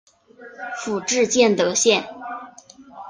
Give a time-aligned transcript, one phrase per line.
[0.77, 2.03] 府治建德县。